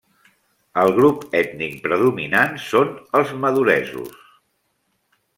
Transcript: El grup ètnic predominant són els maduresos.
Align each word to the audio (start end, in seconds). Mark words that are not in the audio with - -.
El 0.83 0.93
grup 0.99 1.25
ètnic 1.39 1.75
predominant 1.83 2.57
són 2.69 2.89
els 3.19 3.35
maduresos. 3.43 4.17